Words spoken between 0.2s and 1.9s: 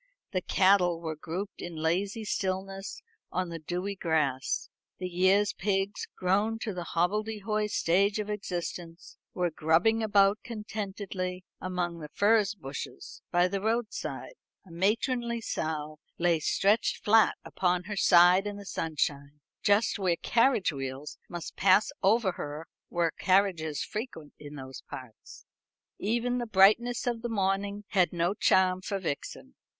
The cattle were grouped in